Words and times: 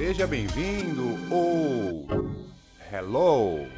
Seja 0.00 0.26
bem-vindo 0.26 1.18
ou 1.30 2.06
hello. 2.90 3.68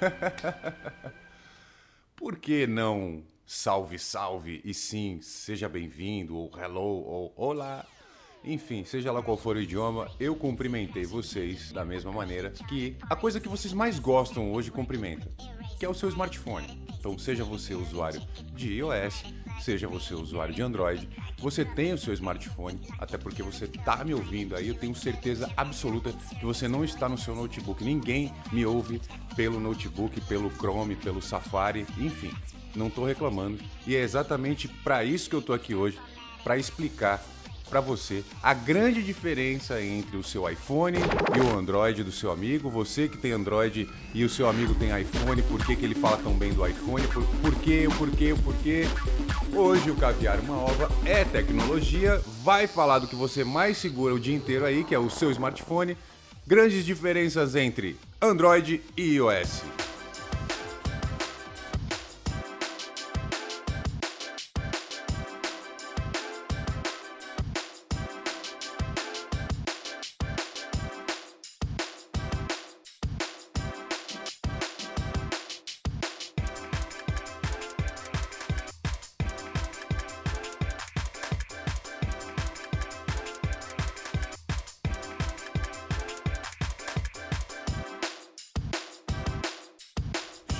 Por 2.14 2.36
que 2.36 2.66
não 2.66 3.22
salve, 3.46 3.98
salve 3.98 4.60
e 4.66 4.74
sim, 4.74 5.20
seja 5.22 5.70
bem-vindo 5.70 6.36
ou 6.36 6.50
hello 6.58 7.02
ou 7.06 7.32
olá? 7.34 7.86
Enfim, 8.44 8.84
seja 8.84 9.10
lá 9.10 9.22
qual 9.22 9.38
for 9.38 9.56
o 9.56 9.62
idioma, 9.62 10.10
eu 10.20 10.36
cumprimentei 10.36 11.06
vocês 11.06 11.72
da 11.72 11.86
mesma 11.86 12.12
maneira 12.12 12.50
que 12.68 12.94
a 13.08 13.16
coisa 13.16 13.40
que 13.40 13.48
vocês 13.48 13.72
mais 13.72 13.98
gostam 13.98 14.52
hoje 14.52 14.70
cumprimenta, 14.70 15.26
que 15.78 15.86
é 15.86 15.88
o 15.88 15.94
seu 15.94 16.10
smartphone. 16.10 16.84
Então, 16.98 17.18
seja 17.18 17.44
você 17.44 17.74
usuário 17.74 18.20
de 18.52 18.74
iOS, 18.74 19.24
seja 19.60 19.88
você 19.88 20.14
usuário 20.14 20.54
de 20.54 20.62
Android, 20.62 21.08
você 21.38 21.64
tem 21.64 21.92
o 21.92 21.98
seu 21.98 22.12
smartphone, 22.14 22.80
até 22.98 23.18
porque 23.18 23.42
você 23.42 23.64
está 23.64 24.04
me 24.04 24.14
ouvindo 24.14 24.56
aí, 24.56 24.68
eu 24.68 24.74
tenho 24.74 24.94
certeza 24.94 25.50
absoluta 25.56 26.12
que 26.12 26.44
você 26.44 26.68
não 26.68 26.84
está 26.84 27.08
no 27.08 27.18
seu 27.18 27.34
notebook. 27.34 27.84
Ninguém 27.84 28.32
me 28.52 28.64
ouve 28.64 29.00
pelo 29.36 29.60
notebook, 29.60 30.20
pelo 30.22 30.50
Chrome, 30.50 30.96
pelo 30.96 31.20
Safari, 31.20 31.86
enfim, 31.98 32.32
não 32.74 32.88
estou 32.88 33.04
reclamando. 33.04 33.58
E 33.86 33.96
é 33.96 34.00
exatamente 34.00 34.68
para 34.68 35.04
isso 35.04 35.28
que 35.28 35.36
eu 35.36 35.40
estou 35.40 35.54
aqui 35.54 35.74
hoje, 35.74 35.98
para 36.42 36.56
explicar 36.56 37.22
para 37.72 37.80
você 37.80 38.22
a 38.42 38.52
grande 38.52 39.02
diferença 39.02 39.80
entre 39.80 40.18
o 40.18 40.22
seu 40.22 40.48
iPhone 40.48 40.98
e 40.98 41.40
o 41.40 41.58
Android 41.58 42.04
do 42.04 42.12
seu 42.12 42.30
amigo. 42.30 42.68
Você 42.68 43.08
que 43.08 43.16
tem 43.16 43.32
Android 43.32 43.88
e 44.12 44.24
o 44.24 44.28
seu 44.28 44.46
amigo 44.46 44.74
tem 44.74 44.90
iPhone, 45.00 45.40
por 45.40 45.64
que, 45.64 45.74
que 45.74 45.82
ele 45.82 45.94
fala 45.94 46.18
tão 46.18 46.34
bem 46.34 46.52
do 46.52 46.66
iPhone? 46.66 47.06
Por, 47.08 47.24
por 47.24 47.54
quê, 47.60 47.88
por 47.96 48.10
quê, 48.10 48.34
por 48.44 48.54
quê? 48.56 48.84
Hoje 49.54 49.90
o 49.90 49.96
Caviar 49.96 50.40
Uma 50.40 50.56
Ova 50.56 50.90
é 51.04 51.24
tecnologia, 51.24 52.22
vai 52.42 52.66
falar 52.66 53.00
do 53.00 53.06
que 53.06 53.14
você 53.14 53.44
mais 53.44 53.76
segura 53.76 54.14
o 54.14 54.18
dia 54.18 54.34
inteiro 54.34 54.64
aí, 54.64 54.82
que 54.82 54.94
é 54.94 54.98
o 54.98 55.10
seu 55.10 55.30
smartphone. 55.30 55.94
Grandes 56.46 56.86
diferenças 56.86 57.54
entre 57.54 57.98
Android 58.20 58.80
e 58.96 59.02
iOS. 59.16 59.62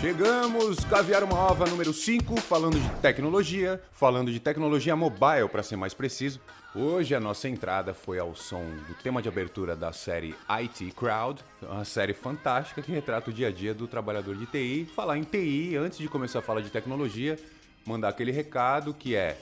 Chegamos, 0.02 0.80
Caviar 0.80 1.22
uma 1.22 1.38
Ova 1.38 1.64
número 1.64 1.92
5, 1.92 2.40
falando 2.40 2.76
de 2.76 2.88
tecnologia, 3.00 3.80
falando 3.92 4.32
de 4.32 4.40
tecnologia 4.40 4.96
mobile 4.96 5.48
para 5.48 5.62
ser 5.62 5.76
mais 5.76 5.94
preciso. 5.94 6.40
Hoje 6.74 7.14
a 7.14 7.20
nossa 7.20 7.48
entrada 7.48 7.94
foi 7.94 8.18
ao 8.18 8.34
som 8.34 8.64
do 8.88 8.94
tema 9.00 9.22
de 9.22 9.28
abertura 9.28 9.76
da 9.76 9.92
série 9.92 10.34
IT 10.48 10.90
Crowd, 10.96 11.40
uma 11.62 11.84
série 11.84 12.14
fantástica 12.14 12.82
que 12.82 12.90
retrata 12.90 13.30
o 13.30 13.32
dia 13.32 13.46
a 13.46 13.52
dia 13.52 13.72
do 13.72 13.86
trabalhador 13.86 14.34
de 14.34 14.44
TI. 14.46 14.90
Falar 14.92 15.18
em 15.18 15.22
TI, 15.22 15.76
antes 15.76 15.98
de 15.98 16.08
começar 16.08 16.40
a 16.40 16.42
falar 16.42 16.62
de 16.62 16.70
tecnologia, 16.70 17.38
mandar 17.86 18.08
aquele 18.08 18.32
recado 18.32 18.92
que 18.92 19.14
é 19.14 19.38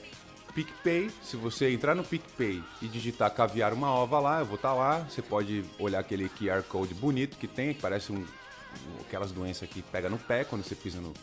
PicPay, 0.53 1.09
se 1.23 1.37
você 1.37 1.71
entrar 1.71 1.95
no 1.95 2.03
PicPay 2.03 2.61
e 2.83 2.87
digitar 2.87 3.33
caviar 3.33 3.73
uma 3.73 3.91
ova 3.91 4.19
lá, 4.19 4.39
eu 4.41 4.45
vou 4.45 4.57
estar 4.57 4.69
tá 4.69 4.75
lá. 4.75 4.99
Você 5.09 5.23
pode 5.23 5.65
olhar 5.79 5.97
aquele 5.97 6.29
QR 6.29 6.61
Code 6.61 6.93
bonito 6.93 7.35
que 7.37 7.47
tem, 7.47 7.73
que 7.73 7.81
parece 7.81 8.11
um 8.11 8.23
aquelas 9.01 9.31
doenças 9.31 9.67
que 9.69 9.81
pega 9.81 10.09
no 10.09 10.17
pé 10.17 10.43
quando 10.43 10.63
você 10.63 10.75
pisa 10.75 10.99
no, 10.99 11.13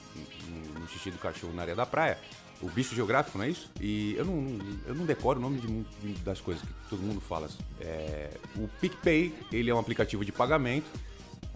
no, 0.49 0.81
no, 0.81 0.89
xixi 0.89 1.11
do 1.11 1.19
cachorro 1.19 1.53
na 1.53 1.63
areia 1.63 1.77
da 1.77 1.87
praia. 1.87 2.19
O 2.61 2.69
bicho 2.69 2.95
geográfico, 2.95 3.39
não 3.39 3.45
é 3.45 3.51
isso? 3.51 3.71
E 3.81 4.15
eu 4.17 4.25
não, 4.25 4.59
eu 4.87 4.95
não 4.95 5.07
decoro 5.07 5.39
o 5.39 5.43
nome 5.43 5.61
de, 5.61 6.13
de, 6.13 6.21
das 6.23 6.41
coisas 6.41 6.63
que 6.63 6.91
todo 6.91 7.01
mundo 7.01 7.21
fala. 7.21 7.49
É, 7.81 8.31
o 8.57 8.69
PicPay, 8.81 9.33
ele 9.53 9.71
é 9.71 9.75
um 9.75 9.79
aplicativo 9.79 10.25
de 10.25 10.33
pagamento 10.33 10.87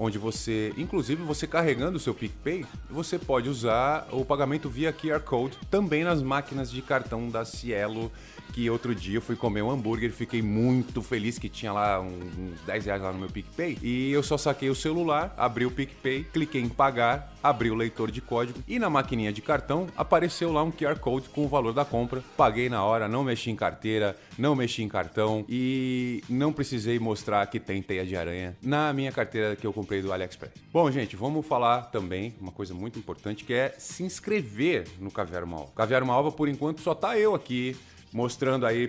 onde 0.02 0.18
você, 0.18 0.74
inclusive 0.76 1.22
você 1.22 1.46
carregando 1.46 1.96
o 1.96 2.00
seu 2.00 2.12
PicPay, 2.12 2.66
você 2.90 3.18
pode 3.18 3.48
usar 3.48 4.08
o 4.10 4.24
pagamento 4.24 4.68
via 4.68 4.92
QR 4.92 5.20
Code 5.20 5.56
também 5.70 6.02
nas 6.02 6.20
máquinas 6.20 6.70
de 6.70 6.82
cartão 6.82 7.28
da 7.28 7.44
Cielo 7.44 8.10
que 8.52 8.68
outro 8.68 8.94
dia 8.94 9.16
eu 9.16 9.22
fui 9.22 9.34
comer 9.34 9.62
um 9.62 9.70
hambúrguer 9.70 10.10
e 10.10 10.12
fiquei 10.12 10.42
muito 10.42 11.00
feliz 11.00 11.38
que 11.38 11.48
tinha 11.48 11.72
lá 11.72 12.00
uns 12.00 12.60
10 12.66 12.84
reais 12.84 13.02
lá 13.02 13.12
no 13.12 13.18
meu 13.18 13.28
PicPay. 13.30 13.78
E 13.80 14.12
eu 14.12 14.22
só 14.22 14.36
saquei 14.36 14.68
o 14.68 14.74
celular, 14.74 15.32
abri 15.38 15.64
o 15.64 15.70
PicPay, 15.70 16.24
cliquei 16.24 16.60
em 16.60 16.68
pagar, 16.68 17.31
abri 17.42 17.70
o 17.70 17.74
leitor 17.74 18.10
de 18.10 18.20
código 18.20 18.58
e 18.68 18.78
na 18.78 18.88
maquininha 18.88 19.32
de 19.32 19.42
cartão 19.42 19.86
apareceu 19.96 20.52
lá 20.52 20.62
um 20.62 20.70
QR 20.70 20.98
Code 20.98 21.28
com 21.28 21.44
o 21.44 21.48
valor 21.48 21.72
da 21.72 21.84
compra. 21.84 22.22
Paguei 22.36 22.68
na 22.68 22.84
hora, 22.84 23.08
não 23.08 23.24
mexi 23.24 23.50
em 23.50 23.56
carteira, 23.56 24.16
não 24.38 24.54
mexi 24.54 24.82
em 24.82 24.88
cartão 24.88 25.44
e 25.48 26.22
não 26.28 26.52
precisei 26.52 26.98
mostrar 26.98 27.46
que 27.46 27.58
tem 27.58 27.82
teia 27.82 28.04
de 28.04 28.16
aranha 28.16 28.56
na 28.62 28.92
minha 28.92 29.12
carteira 29.12 29.56
que 29.56 29.66
eu 29.66 29.72
comprei 29.72 30.02
do 30.02 30.12
AliExpress. 30.12 30.52
Bom, 30.72 30.90
gente, 30.90 31.16
vamos 31.16 31.46
falar 31.46 31.82
também 31.86 32.34
uma 32.40 32.52
coisa 32.52 32.74
muito 32.74 32.98
importante 32.98 33.44
que 33.44 33.54
é 33.54 33.74
se 33.78 34.02
inscrever 34.02 34.86
no 34.98 35.10
Caviar 35.10 35.44
Uma 35.44 35.60
Ova. 35.60 35.72
Caviar 35.74 36.02
Uma 36.02 36.16
Ova, 36.16 36.30
por 36.30 36.48
enquanto, 36.48 36.80
só 36.80 36.94
tá 36.94 37.18
eu 37.18 37.34
aqui 37.34 37.76
mostrando 38.12 38.66
aí 38.66 38.86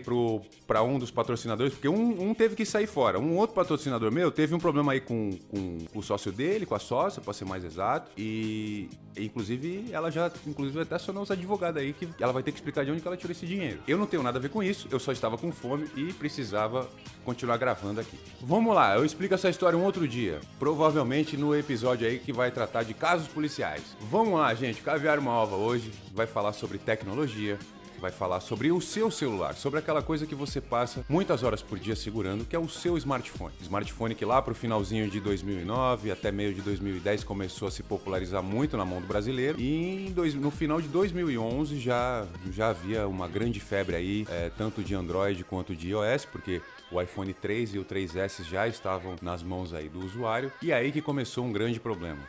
para 0.67 0.83
um 0.83 0.99
dos 0.99 1.09
patrocinadores, 1.09 1.73
porque 1.73 1.87
um, 1.87 2.29
um, 2.29 2.33
teve 2.33 2.55
que 2.55 2.65
sair 2.65 2.87
fora. 2.87 3.19
Um 3.19 3.37
outro 3.37 3.55
patrocinador 3.55 4.11
meu 4.11 4.31
teve 4.31 4.53
um 4.53 4.59
problema 4.59 4.91
aí 4.91 4.99
com, 4.99 5.31
com, 5.49 5.77
com 5.91 5.99
o 5.99 6.03
sócio 6.03 6.31
dele, 6.31 6.65
com 6.65 6.75
a 6.75 6.79
sócia, 6.79 7.21
para 7.21 7.33
ser 7.33 7.45
mais 7.45 7.63
exato. 7.63 8.11
E, 8.17 8.89
inclusive, 9.17 9.85
ela 9.91 10.11
já 10.11 10.31
inclusive 10.45 10.81
até 10.81 10.95
acionou 10.95 11.23
os 11.23 11.31
advogados 11.31 11.81
aí 11.81 11.93
que 11.93 12.07
ela 12.19 12.33
vai 12.33 12.43
ter 12.43 12.51
que 12.51 12.57
explicar 12.57 12.83
de 12.83 12.91
onde 12.91 13.05
ela 13.05 13.15
tirou 13.15 13.31
esse 13.31 13.45
dinheiro. 13.45 13.79
Eu 13.87 13.97
não 13.97 14.05
tenho 14.05 14.21
nada 14.23 14.37
a 14.37 14.41
ver 14.41 14.49
com 14.49 14.61
isso, 14.61 14.87
eu 14.91 14.99
só 14.99 15.11
estava 15.11 15.37
com 15.37 15.51
fome 15.51 15.87
e 15.95 16.11
precisava 16.13 16.89
continuar 17.23 17.57
gravando 17.57 18.01
aqui. 18.01 18.17
Vamos 18.41 18.75
lá, 18.75 18.95
eu 18.95 19.05
explico 19.05 19.33
essa 19.33 19.49
história 19.49 19.77
um 19.77 19.83
outro 19.83 20.07
dia. 20.07 20.41
Provavelmente 20.59 21.37
no 21.37 21.55
episódio 21.55 22.07
aí 22.07 22.19
que 22.19 22.33
vai 22.33 22.51
tratar 22.51 22.83
de 22.83 22.93
casos 22.93 23.27
policiais. 23.27 23.95
Vamos 24.01 24.39
lá, 24.39 24.53
gente. 24.53 24.81
Caviar 24.81 25.19
uma 25.19 25.31
ova 25.31 25.55
hoje 25.55 25.91
vai 26.13 26.27
falar 26.27 26.53
sobre 26.53 26.77
tecnologia, 26.77 27.57
vai 28.03 28.11
falar 28.11 28.41
sobre 28.41 28.69
o 28.69 28.81
seu 28.81 29.09
celular, 29.09 29.55
sobre 29.55 29.79
aquela 29.79 30.01
coisa 30.01 30.25
que 30.25 30.35
você 30.35 30.59
passa 30.59 31.05
muitas 31.07 31.41
horas 31.41 31.61
por 31.61 31.79
dia 31.79 31.95
segurando, 31.95 32.43
que 32.43 32.53
é 32.53 32.59
o 32.59 32.67
seu 32.67 32.97
smartphone. 32.97 33.53
Smartphone 33.61 34.13
que 34.13 34.25
lá 34.25 34.41
para 34.41 34.51
o 34.51 34.55
finalzinho 34.55 35.09
de 35.09 35.21
2009 35.21 36.11
até 36.11 36.29
meio 36.29 36.53
de 36.53 36.61
2010 36.61 37.23
começou 37.23 37.69
a 37.69 37.71
se 37.71 37.81
popularizar 37.81 38.43
muito 38.43 38.75
na 38.75 38.83
mão 38.83 38.99
do 38.99 39.07
brasileiro 39.07 39.57
e 39.57 40.13
no 40.35 40.51
final 40.51 40.81
de 40.81 40.89
2011 40.89 41.79
já, 41.79 42.27
já 42.51 42.71
havia 42.71 43.07
uma 43.07 43.29
grande 43.29 43.61
febre 43.61 43.95
aí, 43.95 44.27
é, 44.29 44.51
tanto 44.57 44.83
de 44.83 44.93
Android 44.93 45.41
quanto 45.45 45.73
de 45.73 45.91
iOS, 45.91 46.25
porque 46.25 46.61
o 46.91 47.01
iPhone 47.01 47.33
3 47.33 47.75
e 47.75 47.79
o 47.79 47.85
3S 47.85 48.43
já 48.43 48.67
estavam 48.67 49.15
nas 49.21 49.41
mãos 49.41 49.73
aí 49.73 49.87
do 49.87 50.05
usuário 50.05 50.51
e 50.61 50.73
aí 50.73 50.91
que 50.91 51.01
começou 51.01 51.45
um 51.45 51.53
grande 51.53 51.79
problema. 51.79 52.19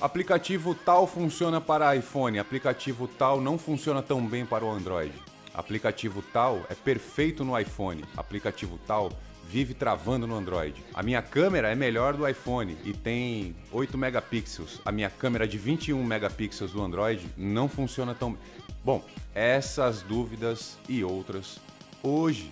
Aplicativo 0.00 0.74
tal 0.74 1.06
funciona 1.06 1.60
para 1.60 1.94
iPhone, 1.96 2.38
aplicativo 2.38 3.06
tal 3.06 3.40
não 3.40 3.56
funciona 3.56 4.02
tão 4.02 4.26
bem 4.26 4.44
para 4.44 4.64
o 4.64 4.70
Android. 4.70 5.14
Aplicativo 5.54 6.20
tal 6.32 6.66
é 6.68 6.74
perfeito 6.74 7.44
no 7.44 7.58
iPhone, 7.58 8.04
aplicativo 8.16 8.78
tal 8.86 9.12
vive 9.48 9.72
travando 9.72 10.26
no 10.26 10.34
Android. 10.34 10.84
A 10.92 11.02
minha 11.02 11.22
câmera 11.22 11.70
é 11.70 11.74
melhor 11.74 12.14
do 12.14 12.28
iPhone 12.28 12.76
e 12.84 12.92
tem 12.92 13.54
8 13.70 13.96
megapixels. 13.96 14.80
A 14.84 14.90
minha 14.90 15.08
câmera 15.08 15.46
de 15.46 15.56
21 15.56 16.02
megapixels 16.02 16.72
do 16.72 16.82
Android 16.82 17.26
não 17.36 17.68
funciona 17.68 18.14
tão 18.14 18.36
bom. 18.84 19.02
Essas 19.34 20.02
dúvidas 20.02 20.76
e 20.88 21.04
outras 21.04 21.58
hoje 22.02 22.50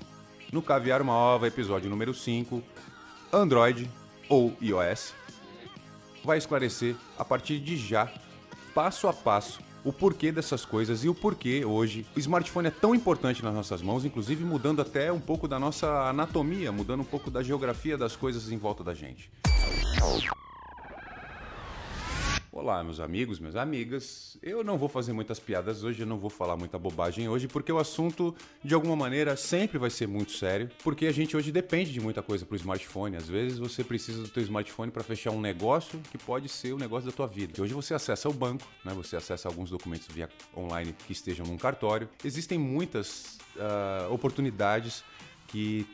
no 0.52 0.62
Caviar 0.62 1.02
uma 1.02 1.14
Ova, 1.14 1.48
episódio 1.48 1.90
número 1.90 2.14
5, 2.14 2.62
Android 3.32 3.90
ou 4.28 4.56
iOS 4.60 5.14
vai 6.24 6.38
esclarecer 6.38 6.94
a 7.18 7.24
partir 7.24 7.58
de 7.58 7.76
já, 7.76 8.12
passo 8.74 9.08
a 9.08 9.12
passo, 9.12 9.60
o 9.84 9.92
porquê 9.92 10.30
dessas 10.30 10.64
coisas 10.64 11.04
e 11.04 11.08
o 11.08 11.14
porquê 11.14 11.64
hoje 11.64 12.06
o 12.14 12.18
smartphone 12.18 12.68
é 12.68 12.70
tão 12.70 12.94
importante 12.94 13.42
nas 13.42 13.54
nossas 13.54 13.82
mãos, 13.82 14.04
inclusive 14.04 14.44
mudando 14.44 14.80
até 14.80 15.12
um 15.12 15.20
pouco 15.20 15.48
da 15.48 15.58
nossa 15.58 16.08
anatomia, 16.08 16.70
mudando 16.70 17.00
um 17.00 17.04
pouco 17.04 17.30
da 17.30 17.42
geografia 17.42 17.98
das 17.98 18.14
coisas 18.14 18.50
em 18.50 18.58
volta 18.58 18.84
da 18.84 18.94
gente. 18.94 19.30
Olá, 22.62 22.84
meus 22.84 23.00
amigos, 23.00 23.40
minhas 23.40 23.56
amigas. 23.56 24.38
Eu 24.40 24.62
não 24.62 24.78
vou 24.78 24.88
fazer 24.88 25.12
muitas 25.12 25.40
piadas 25.40 25.82
hoje, 25.82 26.02
eu 26.02 26.06
não 26.06 26.16
vou 26.16 26.30
falar 26.30 26.56
muita 26.56 26.78
bobagem 26.78 27.28
hoje, 27.28 27.48
porque 27.48 27.72
o 27.72 27.76
assunto, 27.76 28.32
de 28.62 28.72
alguma 28.72 28.94
maneira, 28.94 29.34
sempre 29.34 29.78
vai 29.78 29.90
ser 29.90 30.06
muito 30.06 30.30
sério, 30.30 30.70
porque 30.84 31.06
a 31.06 31.12
gente 31.12 31.36
hoje 31.36 31.50
depende 31.50 31.92
de 31.92 32.00
muita 32.00 32.22
coisa 32.22 32.46
pro 32.46 32.54
smartphone. 32.54 33.16
Às 33.16 33.28
vezes 33.28 33.58
você 33.58 33.82
precisa 33.82 34.22
do 34.22 34.28
teu 34.28 34.44
smartphone 34.44 34.92
para 34.92 35.02
fechar 35.02 35.32
um 35.32 35.40
negócio 35.40 36.00
que 36.12 36.16
pode 36.16 36.48
ser 36.48 36.72
o 36.72 36.78
negócio 36.78 37.10
da 37.10 37.16
tua 37.16 37.26
vida. 37.26 37.54
E 37.58 37.60
hoje 37.60 37.74
você 37.74 37.94
acessa 37.94 38.28
o 38.28 38.32
banco, 38.32 38.64
né? 38.84 38.94
Você 38.94 39.16
acessa 39.16 39.48
alguns 39.48 39.68
documentos 39.68 40.06
via 40.06 40.28
online 40.56 40.94
que 41.04 41.12
estejam 41.12 41.44
num 41.44 41.58
cartório. 41.58 42.08
Existem 42.24 42.58
muitas 42.58 43.40
uh, 43.56 44.14
oportunidades 44.14 45.02
que 45.48 45.84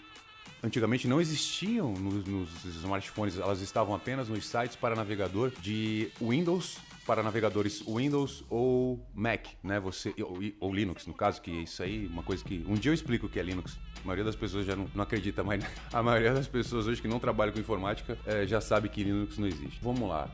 antigamente 0.62 1.06
não 1.06 1.20
existiam 1.20 1.92
nos, 1.92 2.24
nos 2.24 2.64
smartphones, 2.64 3.38
elas 3.38 3.60
estavam 3.60 3.94
apenas 3.94 4.28
nos 4.28 4.46
sites 4.46 4.76
para 4.76 4.94
navegador 4.94 5.52
de 5.60 6.10
Windows 6.20 6.78
para 7.08 7.22
navegadores 7.22 7.82
Windows 7.88 8.44
ou 8.50 9.02
Mac, 9.14 9.46
né? 9.62 9.80
Você 9.80 10.14
ou, 10.20 10.40
ou, 10.60 10.74
Linux, 10.74 11.06
no 11.06 11.14
caso, 11.14 11.40
que 11.40 11.50
isso 11.50 11.82
aí, 11.82 12.06
uma 12.06 12.22
coisa 12.22 12.44
que 12.44 12.62
um 12.68 12.74
dia 12.74 12.90
eu 12.90 12.94
explico 12.94 13.24
o 13.24 13.28
que 13.30 13.40
é 13.40 13.42
Linux. 13.42 13.78
A 14.02 14.06
maioria 14.06 14.24
das 14.26 14.36
pessoas 14.36 14.66
já 14.66 14.76
não, 14.76 14.86
não 14.94 15.04
acredita 15.04 15.42
mais. 15.42 15.64
A 15.90 16.02
maioria 16.02 16.34
das 16.34 16.46
pessoas 16.46 16.86
hoje 16.86 17.00
que 17.00 17.08
não 17.08 17.18
trabalham 17.18 17.54
com 17.54 17.58
informática 17.58 18.18
é, 18.26 18.46
já 18.46 18.60
sabe 18.60 18.90
que 18.90 19.02
Linux 19.02 19.38
não 19.38 19.48
existe. 19.48 19.78
Vamos 19.80 20.06
lá. 20.06 20.30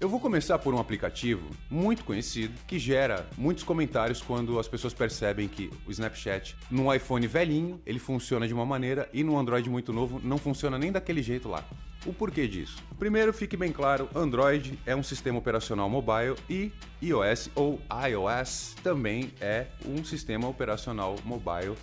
Eu 0.00 0.08
vou 0.08 0.18
começar 0.18 0.58
por 0.58 0.74
um 0.74 0.78
aplicativo 0.78 1.48
muito 1.70 2.04
conhecido 2.04 2.52
que 2.66 2.78
gera 2.80 3.26
muitos 3.38 3.62
comentários 3.62 4.20
quando 4.20 4.58
as 4.58 4.66
pessoas 4.66 4.92
percebem 4.92 5.46
que 5.46 5.70
o 5.86 5.90
Snapchat 5.90 6.56
no 6.68 6.92
iPhone 6.92 7.26
velhinho 7.28 7.80
ele 7.86 8.00
funciona 8.00 8.46
de 8.46 8.52
uma 8.52 8.66
maneira 8.66 9.08
e 9.12 9.22
no 9.22 9.38
Android 9.38 9.70
muito 9.70 9.92
novo 9.92 10.20
não 10.22 10.36
funciona 10.36 10.76
nem 10.76 10.90
daquele 10.90 11.22
jeito 11.22 11.48
lá. 11.48 11.64
O 12.04 12.12
porquê 12.12 12.48
disso? 12.48 12.82
Primeiro, 12.98 13.32
fique 13.32 13.56
bem 13.56 13.72
claro, 13.72 14.08
Android 14.14 14.78
é 14.84 14.96
um 14.96 15.02
sistema 15.02 15.38
operacional 15.38 15.88
mobile 15.88 16.34
e 16.50 16.72
iOS 17.00 17.50
ou 17.54 17.80
iOS 18.10 18.74
também 18.82 19.32
é 19.40 19.68
um 19.86 20.04
sistema 20.04 20.48
operacional 20.48 21.16
mobile 21.24 21.76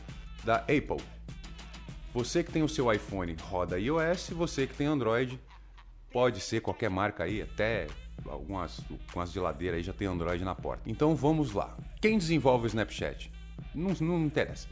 da 0.44 0.58
Apple. 0.58 1.02
Você 2.14 2.44
que 2.44 2.52
tem 2.52 2.62
o 2.62 2.70
seu 2.70 2.92
iPhone 2.92 3.36
roda 3.42 3.80
iOS, 3.80 4.32
você 4.32 4.68
que 4.68 4.76
tem 4.76 4.86
Android 4.86 5.40
pode 6.12 6.40
ser 6.40 6.62
qualquer 6.62 6.90
marca 6.90 7.24
aí, 7.24 7.42
até 7.42 7.88
algumas 8.28 8.80
com 9.12 9.20
as 9.20 9.32
geladeiras 9.32 9.78
aí 9.78 9.84
já 9.84 9.94
tem 9.94 10.08
Android 10.08 10.44
na 10.44 10.56
porta. 10.56 10.84
Então 10.86 11.16
vamos 11.16 11.54
lá. 11.54 11.76
Quem 12.00 12.18
desenvolve 12.18 12.66
o 12.66 12.68
Snapchat? 12.68 13.32
Não, 13.74 13.94
não 14.00 14.26
interessa. 14.26 14.68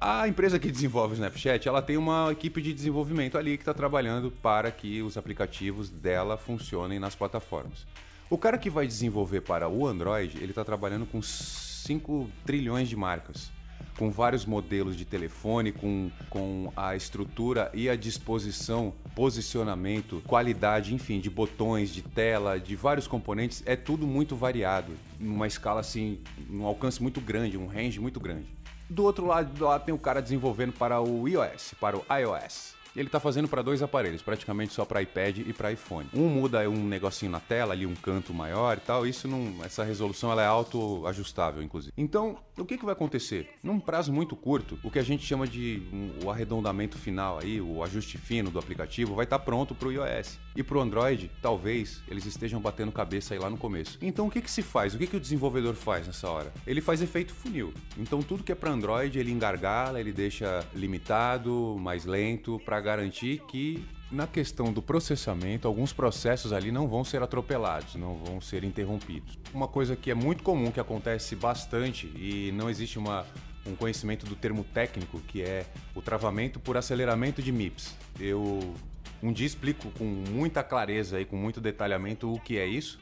A 0.00 0.28
empresa 0.28 0.58
que 0.58 0.70
desenvolve 0.70 1.14
o 1.14 1.16
Snapchat, 1.16 1.66
ela 1.66 1.82
tem 1.82 1.96
uma 1.96 2.30
equipe 2.30 2.62
de 2.62 2.72
desenvolvimento 2.72 3.36
ali 3.36 3.56
que 3.56 3.62
está 3.62 3.74
trabalhando 3.74 4.30
para 4.30 4.70
que 4.70 5.02
os 5.02 5.16
aplicativos 5.16 5.90
dela 5.90 6.36
funcionem 6.36 6.98
nas 6.98 7.14
plataformas. 7.14 7.86
O 8.30 8.38
cara 8.38 8.58
que 8.58 8.70
vai 8.70 8.86
desenvolver 8.86 9.40
para 9.40 9.68
o 9.68 9.86
Android, 9.86 10.36
ele 10.38 10.52
está 10.52 10.64
trabalhando 10.64 11.06
com 11.06 11.20
5 11.22 12.30
trilhões 12.44 12.88
de 12.88 12.94
marcas 12.94 13.50
com 13.98 14.10
vários 14.10 14.46
modelos 14.46 14.96
de 14.96 15.04
telefone, 15.04 15.72
com, 15.72 16.10
com 16.30 16.72
a 16.76 16.94
estrutura 16.94 17.70
e 17.74 17.90
a 17.90 17.96
disposição, 17.96 18.94
posicionamento, 19.14 20.22
qualidade, 20.26 20.94
enfim, 20.94 21.18
de 21.18 21.28
botões, 21.28 21.90
de 21.90 22.00
tela, 22.00 22.60
de 22.60 22.76
vários 22.76 23.08
componentes, 23.08 23.62
é 23.66 23.74
tudo 23.74 24.06
muito 24.06 24.36
variado, 24.36 24.92
numa 25.18 25.48
escala 25.48 25.80
assim, 25.80 26.20
num 26.48 26.64
alcance 26.64 27.02
muito 27.02 27.20
grande, 27.20 27.58
um 27.58 27.66
range 27.66 27.98
muito 27.98 28.20
grande. 28.20 28.46
Do 28.88 29.02
outro 29.02 29.26
lado, 29.26 29.64
lá 29.64 29.78
tem 29.78 29.94
o 29.94 29.98
cara 29.98 30.22
desenvolvendo 30.22 30.72
para 30.72 31.00
o 31.00 31.28
iOS, 31.28 31.74
para 31.78 31.98
o 31.98 32.04
iOS 32.14 32.77
ele 32.98 33.08
está 33.08 33.20
fazendo 33.20 33.46
para 33.46 33.62
dois 33.62 33.80
aparelhos, 33.80 34.22
praticamente 34.22 34.72
só 34.72 34.84
para 34.84 35.00
iPad 35.00 35.38
e 35.38 35.52
para 35.52 35.70
iPhone. 35.70 36.08
Um 36.12 36.28
muda 36.28 36.68
um 36.68 36.84
negocinho 36.84 37.30
na 37.30 37.38
tela, 37.38 37.72
ali 37.72 37.86
um 37.86 37.94
canto 37.94 38.34
maior 38.34 38.76
e 38.76 38.80
tal. 38.80 39.06
Isso 39.06 39.28
não, 39.28 39.64
essa 39.64 39.84
resolução 39.84 40.32
ela 40.32 40.42
é 40.42 40.46
autoajustável, 40.46 41.62
inclusive. 41.62 41.92
Então, 41.96 42.38
o 42.58 42.64
que, 42.64 42.76
que 42.76 42.84
vai 42.84 42.92
acontecer? 42.92 43.50
Num 43.62 43.78
prazo 43.78 44.12
muito 44.12 44.34
curto, 44.34 44.78
o 44.82 44.90
que 44.90 44.98
a 44.98 45.02
gente 45.02 45.24
chama 45.24 45.46
de 45.46 45.82
um, 45.92 46.26
o 46.26 46.30
arredondamento 46.30 46.98
final 46.98 47.38
aí, 47.40 47.60
o 47.60 47.84
ajuste 47.84 48.18
fino 48.18 48.50
do 48.50 48.58
aplicativo, 48.58 49.14
vai 49.14 49.24
estar 49.24 49.38
tá 49.38 49.44
pronto 49.44 49.74
para 49.74 49.88
o 49.88 49.92
iOS. 49.92 50.38
E 50.56 50.62
para 50.62 50.76
o 50.76 50.80
Android, 50.80 51.30
talvez 51.40 52.02
eles 52.08 52.26
estejam 52.26 52.60
batendo 52.60 52.90
cabeça 52.90 53.32
aí 53.32 53.38
lá 53.38 53.48
no 53.48 53.56
começo. 53.56 53.96
Então, 54.02 54.26
o 54.26 54.30
que, 54.30 54.40
que 54.40 54.50
se 54.50 54.60
faz? 54.60 54.92
O 54.92 54.98
que, 54.98 55.06
que 55.06 55.16
o 55.16 55.20
desenvolvedor 55.20 55.74
faz 55.74 56.06
nessa 56.06 56.28
hora? 56.28 56.52
Ele 56.66 56.80
faz 56.80 57.00
efeito 57.00 57.32
funil. 57.32 57.72
Então, 57.96 58.20
tudo 58.22 58.42
que 58.42 58.50
é 58.50 58.56
para 58.56 58.72
Android, 58.72 59.16
ele 59.16 59.30
engargala, 59.30 60.00
ele 60.00 60.12
deixa 60.12 60.66
limitado, 60.74 61.76
mais 61.78 62.04
lento, 62.04 62.60
para 62.64 62.80
garantir 62.88 63.42
que 63.46 63.84
na 64.10 64.26
questão 64.26 64.72
do 64.72 64.80
processamento, 64.80 65.68
alguns 65.68 65.92
processos 65.92 66.54
ali 66.54 66.72
não 66.72 66.88
vão 66.88 67.04
ser 67.04 67.22
atropelados, 67.22 67.96
não 67.96 68.16
vão 68.16 68.40
ser 68.40 68.64
interrompidos. 68.64 69.38
Uma 69.52 69.68
coisa 69.68 69.94
que 69.94 70.10
é 70.10 70.14
muito 70.14 70.42
comum, 70.42 70.70
que 70.70 70.80
acontece 70.80 71.36
bastante 71.36 72.06
e 72.16 72.50
não 72.52 72.70
existe 72.70 72.98
uma, 72.98 73.26
um 73.66 73.76
conhecimento 73.76 74.24
do 74.24 74.34
termo 74.34 74.64
técnico, 74.64 75.20
que 75.20 75.42
é 75.42 75.66
o 75.94 76.00
travamento 76.00 76.58
por 76.58 76.78
aceleramento 76.78 77.42
de 77.42 77.52
MIPS. 77.52 77.94
Eu 78.18 78.74
um 79.22 79.32
dia 79.32 79.46
explico 79.46 79.90
com 79.98 80.04
muita 80.04 80.62
clareza 80.62 81.20
e 81.20 81.26
com 81.26 81.36
muito 81.36 81.60
detalhamento 81.60 82.32
o 82.32 82.40
que 82.40 82.56
é 82.56 82.66
isso. 82.66 82.98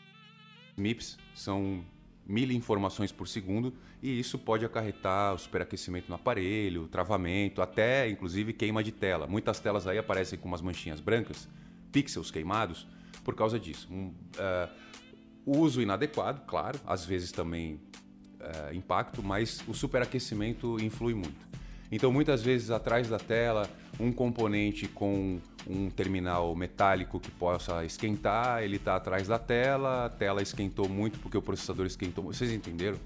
MIPS 0.77 1.17
são 1.35 1.85
mil 2.27 2.51
informações 2.51 3.13
por 3.13 3.29
segundo 3.29 3.73
e 4.03 4.19
isso 4.19 4.39
pode 4.39 4.65
acarretar 4.65 5.35
o 5.35 5.39
superaquecimento 5.39 6.09
no 6.09 6.15
aparelho, 6.15 6.89
travamento, 6.89 7.63
até 7.63 8.09
inclusive 8.09 8.53
queima 8.53 8.83
de 8.83 8.93
tela. 8.93 9.27
Muitas 9.27 9.61
telas 9.61 9.87
aí 9.87 9.99
aparecem 9.99 10.39
com 10.39 10.49
umas 10.49 10.61
manchinhas 10.61 11.01
brancas, 11.01 11.49
pixels 11.93 12.31
queimados, 12.31 12.87
por 13.25 13.35
causa 13.35 13.59
disso. 13.59 13.89
Um, 13.91 14.13
uh, 14.39 15.59
uso 15.59 15.81
inadequado, 15.81 16.43
claro, 16.47 16.79
às 16.87 17.05
vezes 17.05 17.33
também 17.33 17.75
uh, 18.41 18.75
impacto, 18.75 19.23
mas 19.23 19.63
o 19.69 19.75
superaquecimento 19.75 20.81
influi 20.83 21.15
muito. 21.15 21.47
Então, 21.91 22.13
muitas 22.13 22.43
vezes 22.43 22.71
atrás 22.71 23.09
da 23.09 23.19
tela, 23.19 23.69
um 23.99 24.13
componente 24.13 24.89
com 24.89 25.39
um 25.69 25.91
terminal 25.91 26.55
metálico 26.55 27.19
que 27.19 27.31
possa 27.31 27.85
esquentar, 27.85 28.63
ele 28.63 28.77
está 28.77 28.97
atrás 28.97 29.27
da 29.29 29.39
tela, 29.39 30.07
a 30.07 30.09
tela 30.09 30.43
esquentou 30.43 30.89
muito 30.89 31.19
porque 31.19 31.37
o 31.37 31.43
processador 31.43 31.87
esquentou. 31.87 32.25
Vocês 32.25 32.53
entenderam? 32.53 32.99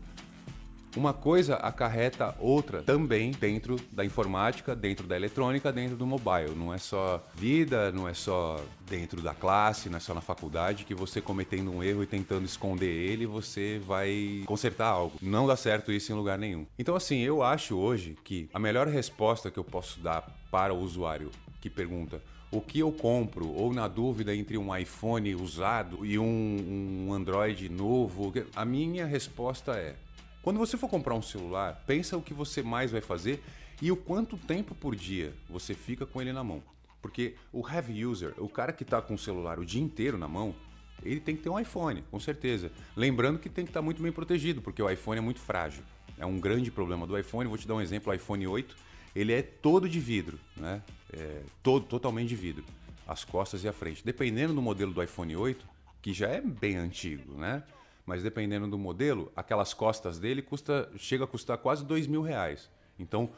Uma 0.96 1.12
coisa 1.12 1.56
acarreta 1.56 2.34
outra 2.38 2.82
também 2.82 3.30
dentro 3.30 3.76
da 3.92 4.04
informática, 4.04 4.74
dentro 4.74 5.06
da 5.06 5.16
eletrônica, 5.16 5.72
dentro 5.72 5.96
do 5.96 6.06
mobile. 6.06 6.54
Não 6.56 6.74
é 6.74 6.78
só 6.78 7.24
vida, 7.34 7.92
não 7.92 8.08
é 8.08 8.14
só 8.14 8.60
dentro 8.88 9.22
da 9.22 9.32
classe, 9.32 9.88
não 9.88 9.98
é 9.98 10.00
só 10.00 10.12
na 10.12 10.20
faculdade 10.20 10.84
que 10.84 10.94
você 10.94 11.20
cometendo 11.20 11.70
um 11.70 11.82
erro 11.82 12.02
e 12.02 12.06
tentando 12.06 12.44
esconder 12.44 12.90
ele, 12.90 13.24
você 13.24 13.80
vai 13.86 14.42
consertar 14.46 14.88
algo. 14.88 15.16
Não 15.22 15.46
dá 15.46 15.56
certo 15.56 15.92
isso 15.92 16.10
em 16.10 16.14
lugar 16.16 16.38
nenhum. 16.38 16.66
Então, 16.78 16.96
assim, 16.96 17.20
eu 17.20 17.42
acho 17.42 17.76
hoje 17.76 18.16
que 18.24 18.50
a 18.52 18.58
melhor 18.58 18.88
resposta 18.88 19.50
que 19.50 19.58
eu 19.58 19.64
posso 19.64 20.00
dar 20.00 20.28
para 20.50 20.74
o 20.74 20.80
usuário 20.80 21.30
que 21.60 21.70
pergunta 21.70 22.20
o 22.50 22.60
que 22.60 22.80
eu 22.80 22.90
compro, 22.90 23.48
ou 23.48 23.72
na 23.72 23.86
dúvida 23.86 24.34
entre 24.34 24.58
um 24.58 24.76
iPhone 24.76 25.34
usado 25.36 26.04
e 26.04 26.18
um, 26.18 27.06
um 27.08 27.12
Android 27.12 27.68
novo, 27.68 28.32
a 28.56 28.64
minha 28.64 29.06
resposta 29.06 29.72
é: 29.72 29.94
quando 30.42 30.58
você 30.58 30.76
for 30.76 30.88
comprar 30.88 31.14
um 31.14 31.22
celular, 31.22 31.82
pensa 31.86 32.16
o 32.16 32.22
que 32.22 32.32
você 32.32 32.62
mais 32.62 32.90
vai 32.90 33.00
fazer 33.00 33.42
e 33.80 33.90
o 33.92 33.96
quanto 33.96 34.36
tempo 34.36 34.74
por 34.74 34.96
dia 34.96 35.34
você 35.48 35.74
fica 35.74 36.06
com 36.06 36.20
ele 36.20 36.32
na 36.32 36.42
mão. 36.42 36.62
Porque 37.02 37.34
o 37.52 37.66
heavy 37.66 38.04
user, 38.04 38.34
o 38.38 38.48
cara 38.48 38.72
que 38.72 38.82
está 38.82 39.00
com 39.00 39.14
o 39.14 39.18
celular 39.18 39.58
o 39.58 39.64
dia 39.64 39.80
inteiro 39.80 40.18
na 40.18 40.28
mão, 40.28 40.54
ele 41.02 41.20
tem 41.20 41.34
que 41.34 41.42
ter 41.42 41.48
um 41.48 41.58
iPhone, 41.58 42.04
com 42.10 42.20
certeza. 42.20 42.70
Lembrando 42.94 43.38
que 43.38 43.48
tem 43.48 43.64
que 43.64 43.70
estar 43.70 43.80
tá 43.80 43.84
muito 43.84 44.02
bem 44.02 44.12
protegido, 44.12 44.60
porque 44.60 44.82
o 44.82 44.90
iPhone 44.90 45.18
é 45.18 45.22
muito 45.22 45.40
frágil. 45.40 45.82
É 46.18 46.26
um 46.26 46.38
grande 46.38 46.70
problema 46.70 47.06
do 47.06 47.18
iPhone. 47.18 47.48
Vou 47.48 47.56
te 47.56 47.66
dar 47.66 47.74
um 47.74 47.80
exemplo: 47.80 48.12
o 48.12 48.14
iPhone 48.14 48.46
8 48.46 48.76
ele 49.14 49.32
é 49.32 49.42
todo 49.42 49.88
de 49.88 49.98
vidro, 49.98 50.38
né? 50.56 50.82
É 51.12 51.42
todo 51.62 51.86
totalmente 51.86 52.28
de 52.28 52.36
vidro, 52.36 52.64
as 53.06 53.24
costas 53.24 53.64
e 53.64 53.68
a 53.68 53.72
frente. 53.72 54.04
Dependendo 54.04 54.54
do 54.54 54.62
modelo 54.62 54.92
do 54.92 55.02
iPhone 55.02 55.34
8, 55.34 55.66
que 56.00 56.12
já 56.12 56.28
é 56.28 56.40
bem 56.40 56.76
antigo, 56.76 57.34
né? 57.34 57.62
Mas 58.10 58.24
dependendo 58.24 58.66
do 58.66 58.76
modelo, 58.76 59.30
aquelas 59.36 59.72
costas 59.72 60.18
dele 60.18 60.42
custa, 60.42 60.90
chega 60.96 61.22
a 61.22 61.26
custar 61.28 61.56
quase 61.58 61.84
dois 61.84 62.08
mil 62.08 62.22
reais. 62.22 62.68
Então, 62.98 63.30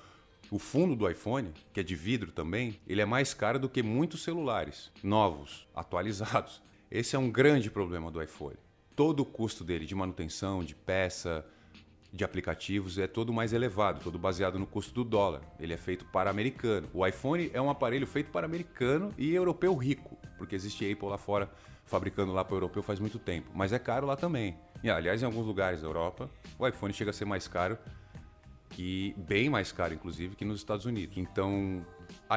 o 0.51 0.59
fundo 0.59 0.97
do 0.97 1.11
iPhone, 1.11 1.53
que 1.75 1.81
é 1.81 1.83
de 1.83 1.95
vidro 1.95 2.33
também, 2.33 2.81
ele 2.87 3.03
é 3.03 3.05
mais 3.05 3.35
caro 3.35 3.59
do 3.59 3.69
que 3.69 3.83
muitos 3.83 4.23
celulares 4.23 4.91
novos, 5.03 5.69
atualizados. 5.77 6.63
Esse 6.91 7.15
é 7.15 7.19
um 7.19 7.31
grande 7.31 7.71
problema 7.71 8.11
do 8.11 8.23
iPhone. 8.23 8.57
Todo 8.97 9.21
o 9.21 9.27
custo 9.27 9.63
dele 9.63 9.85
de 9.85 9.95
manutenção, 9.95 10.65
de 10.65 10.75
peça, 10.75 11.45
de 12.11 12.25
aplicativos 12.25 12.97
é 12.97 13.07
todo 13.07 13.31
mais 13.31 13.53
elevado, 13.53 14.03
todo 14.03 14.19
baseado 14.19 14.59
no 14.59 14.67
custo 14.67 14.95
do 14.95 15.05
dólar. 15.05 15.43
Ele 15.61 15.75
é 15.75 15.77
feito 15.77 16.07
para 16.07 16.31
americano. 16.31 16.89
O 16.95 17.07
iPhone 17.07 17.51
é 17.53 17.61
um 17.61 17.69
aparelho 17.69 18.07
feito 18.07 18.31
para 18.31 18.47
americano 18.47 19.13
e 19.19 19.35
europeu 19.35 19.77
rico, 19.77 20.17
porque 20.39 20.55
existe 20.55 20.91
Apple 20.91 21.09
lá 21.11 21.19
fora 21.19 21.51
fabricando 21.85 22.33
lá 22.33 22.45
para 22.45 22.55
o 22.55 22.57
europeu 22.57 22.83
faz 22.83 22.99
muito 22.99 23.19
tempo, 23.19 23.51
mas 23.55 23.73
é 23.73 23.79
caro 23.79 24.07
lá 24.07 24.17
também. 24.17 24.57
E, 24.83 24.91
aliás, 24.91 25.23
em 25.23 25.27
alguns 25.27 25.47
lugares 25.47 25.83
da 25.83 25.87
Europa, 25.87 26.31
o 26.59 26.67
iPhone 26.67 26.93
chega 26.93 27.11
a 27.11 27.15
ser 27.15 27.25
mais 27.25 27.47
caro 27.47 27.79
que 28.73 29.15
bem 29.19 29.51
mais 29.51 29.71
caro 29.71 29.95
inclusive 29.95 30.35
que 30.35 30.45
nos 30.45 30.59
Estados 30.59 30.87
Unidos. 30.87 31.17
Então, 31.19 31.85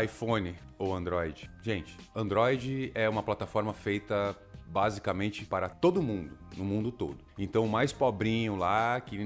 iPhone 0.03 0.53
ou 0.77 0.93
Android? 0.93 1.49
Gente, 1.61 1.97
Android 2.13 2.91
é 2.93 3.09
uma 3.09 3.23
plataforma 3.23 3.73
feita 3.73 4.35
basicamente 4.67 5.45
para 5.45 5.69
todo 5.69 6.01
mundo, 6.01 6.37
no 6.57 6.65
mundo 6.65 6.91
todo. 6.91 7.17
Então, 7.37 7.63
o 7.63 7.69
mais 7.69 7.93
pobrinho 7.93 8.55
lá, 8.55 8.99
que 8.99 9.17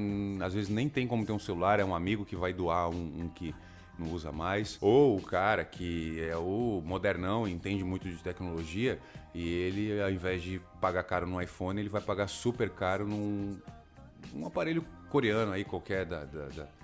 às 0.41 0.53
vezes 0.53 0.69
nem 0.69 0.87
tem 0.87 1.07
como 1.07 1.25
ter 1.25 1.31
um 1.31 1.39
celular, 1.39 1.79
é 1.79 1.85
um 1.85 1.95
amigo 1.95 2.25
que 2.25 2.35
vai 2.35 2.53
doar 2.53 2.89
um, 2.89 3.23
um 3.23 3.29
que 3.29 3.55
não 3.99 4.11
usa 4.11 4.31
mais, 4.31 4.77
ou 4.81 5.17
o 5.17 5.21
cara 5.21 5.63
que 5.63 6.21
é 6.21 6.35
o 6.37 6.81
modernão, 6.83 7.47
entende 7.47 7.83
muito 7.83 8.09
de 8.09 8.17
tecnologia 8.17 8.99
e 9.33 9.47
ele, 9.47 10.01
ao 10.01 10.09
invés 10.09 10.41
de 10.41 10.61
pagar 10.81 11.03
caro 11.03 11.27
no 11.27 11.41
iPhone, 11.41 11.79
ele 11.79 11.89
vai 11.89 12.01
pagar 12.01 12.27
super 12.27 12.69
caro 12.69 13.07
num 13.07 13.57
um 14.33 14.45
aparelho 14.45 14.83
coreano 15.09 15.51
aí 15.51 15.63
qualquer 15.63 16.05
da, 16.05 16.23
da, 16.25 16.47
da 16.47 16.78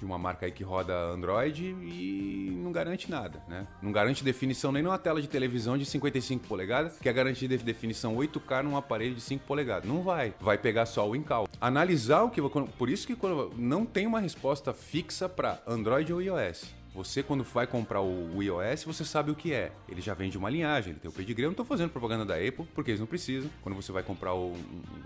de 0.00 0.04
uma 0.06 0.18
marca 0.18 0.46
aí 0.46 0.52
que 0.52 0.64
roda 0.64 0.94
Android 0.94 1.62
e 1.62 2.58
não 2.62 2.72
garante 2.72 3.10
nada, 3.10 3.42
né? 3.46 3.66
Não 3.82 3.92
garante 3.92 4.24
definição 4.24 4.72
nem 4.72 4.82
numa 4.82 4.98
tela 4.98 5.20
de 5.20 5.28
televisão 5.28 5.76
de 5.76 5.84
55 5.84 6.46
polegadas, 6.46 6.98
que 6.98 7.08
é 7.08 7.12
garantir 7.12 7.48
de 7.48 7.58
definição 7.58 8.16
8K 8.16 8.62
num 8.62 8.76
aparelho 8.76 9.14
de 9.14 9.20
5 9.20 9.44
polegadas. 9.44 9.88
Não 9.88 10.02
vai. 10.02 10.34
Vai 10.40 10.56
pegar 10.56 10.86
só 10.86 11.08
o 11.08 11.14
Incal. 11.14 11.46
Analisar 11.60 12.22
o 12.22 12.30
que... 12.30 12.40
Por 12.40 12.88
isso 12.88 13.06
que 13.06 13.14
quando 13.14 13.52
não 13.56 13.84
tem 13.84 14.06
uma 14.06 14.20
resposta 14.20 14.72
fixa 14.72 15.28
para 15.28 15.60
Android 15.66 16.10
ou 16.12 16.22
iOS. 16.22 16.79
Você, 16.92 17.22
quando 17.22 17.44
vai 17.44 17.66
comprar 17.66 18.00
o 18.00 18.42
iOS, 18.42 18.84
você 18.84 19.04
sabe 19.04 19.30
o 19.30 19.34
que 19.34 19.52
é. 19.52 19.70
Ele 19.88 20.00
já 20.00 20.12
vem 20.12 20.28
de 20.28 20.36
uma 20.36 20.50
linhagem, 20.50 20.90
ele 20.90 21.00
tem 21.00 21.08
o 21.08 21.14
pedigree. 21.14 21.44
Eu 21.44 21.48
não 21.48 21.52
estou 21.52 21.64
fazendo 21.64 21.90
propaganda 21.90 22.24
da 22.24 22.34
Apple, 22.34 22.66
porque 22.74 22.90
eles 22.90 23.00
não 23.00 23.06
precisam. 23.06 23.48
Quando 23.62 23.76
você 23.76 23.92
vai 23.92 24.02
comprar 24.02 24.34
um, 24.34 24.56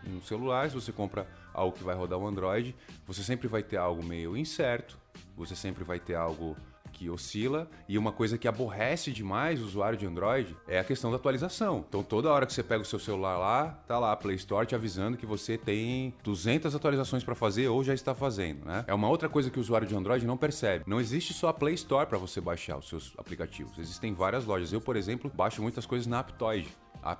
um 0.07 0.23
celular, 0.23 0.71
se 0.71 0.75
você 0.75 0.93
compra 0.93 1.27
algo 1.53 1.77
que 1.77 1.85
vai 1.85 1.95
rodar 1.95 2.19
o 2.19 2.27
Android, 2.27 2.75
você 3.07 3.23
sempre 3.23 3.47
vai 3.49 3.63
ter 3.63 3.77
algo 3.77 4.03
meio 4.03 4.35
incerto, 4.35 4.99
você 5.37 5.55
sempre 5.55 5.85
vai 5.85 6.01
ter 6.01 6.15
algo 6.15 6.57
que 6.95 7.11
oscila 7.11 7.69
e 7.89 7.99
uma 7.99 8.13
coisa 8.13 8.39
que 8.39 8.49
aborrece 8.49 9.11
demais 9.11 9.61
o 9.61 9.65
usuário 9.65 9.99
de 9.99 10.07
Android 10.07 10.57
é 10.67 10.79
a 10.79 10.85
questão 10.85 11.11
da 11.11 11.17
atualização. 11.17 11.85
Então 11.89 12.03
toda 12.03 12.31
hora 12.31 12.47
que 12.47 12.53
você 12.53 12.63
pega 12.63 12.83
o 12.83 12.87
seu 12.87 12.99
celular 12.99 13.37
lá, 13.37 13.67
tá 13.87 13.99
lá 13.99 14.13
a 14.13 14.17
Play 14.17 14.37
Store 14.37 14.67
te 14.67 14.75
avisando 14.75 15.17
que 15.17 15.27
você 15.27 15.59
tem 15.59 16.15
200 16.23 16.75
atualizações 16.75 17.25
para 17.25 17.35
fazer 17.35 17.69
ou 17.69 17.83
já 17.83 17.93
está 17.93 18.15
fazendo, 18.15 18.65
né? 18.65 18.85
É 18.87 18.95
uma 18.95 19.09
outra 19.09 19.29
coisa 19.29 19.51
que 19.51 19.59
o 19.59 19.61
usuário 19.61 19.87
de 19.87 19.95
Android 19.95 20.25
não 20.25 20.37
percebe. 20.37 20.85
Não 20.87 21.01
existe 21.01 21.35
só 21.35 21.49
a 21.49 21.53
Play 21.53 21.75
Store 21.75 22.07
para 22.07 22.19
você 22.19 22.41
baixar 22.41 22.79
os 22.79 22.89
seus 22.89 23.13
aplicativos. 23.19 23.79
Existem 23.79 24.15
várias 24.15 24.45
lojas. 24.45 24.73
Eu, 24.73 24.81
por 24.81 24.97
exemplo, 24.97 25.31
baixo 25.35 25.61
muitas 25.61 25.85
coisas 25.85 26.07
na 26.07 26.21
Aptoide. 26.21 26.69
A 27.05 27.15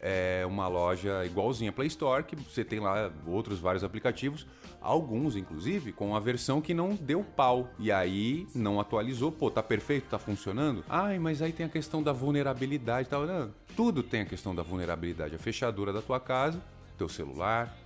é 0.00 0.46
uma 0.46 0.66
loja 0.66 1.22
igualzinha 1.26 1.68
a 1.68 1.72
Play 1.72 1.88
Store, 1.88 2.24
que 2.24 2.34
você 2.34 2.64
tem 2.64 2.80
lá 2.80 3.12
outros 3.26 3.58
vários 3.58 3.84
aplicativos, 3.84 4.46
alguns 4.80 5.36
inclusive 5.36 5.92
com 5.92 6.16
a 6.16 6.20
versão 6.20 6.62
que 6.62 6.72
não 6.72 6.94
deu 6.94 7.22
pau 7.22 7.68
e 7.78 7.92
aí 7.92 8.46
não 8.54 8.80
atualizou. 8.80 9.30
Pô, 9.30 9.50
tá 9.50 9.62
perfeito, 9.62 10.08
tá 10.08 10.18
funcionando? 10.18 10.82
Ai, 10.88 11.18
mas 11.18 11.42
aí 11.42 11.52
tem 11.52 11.66
a 11.66 11.68
questão 11.68 12.02
da 12.02 12.14
vulnerabilidade 12.14 13.08
e 13.08 13.10
tal. 13.10 13.26
Não, 13.26 13.52
tudo 13.76 14.02
tem 14.02 14.22
a 14.22 14.26
questão 14.26 14.54
da 14.54 14.62
vulnerabilidade. 14.62 15.34
A 15.34 15.38
fechadura 15.38 15.92
da 15.92 16.00
tua 16.00 16.18
casa, 16.18 16.58
teu 16.96 17.06
celular, 17.08 17.76